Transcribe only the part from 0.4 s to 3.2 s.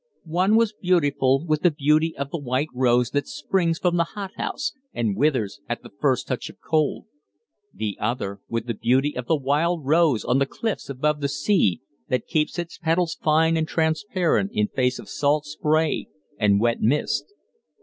was beautiful with the beauty of the white rose